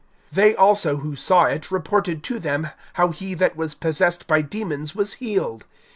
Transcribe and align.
(36)They 0.33 0.55
also 0.57 0.97
who 0.97 1.15
saw 1.15 1.43
it 1.43 1.69
reported 1.69 2.23
to 2.23 2.39
them 2.39 2.71
how 2.93 3.09
he 3.09 3.35
that 3.35 3.55
was 3.55 3.75
possessed 3.75 4.25
by 4.25 4.41
demons 4.41 4.95
was 4.95 5.13
healed. 5.21 5.63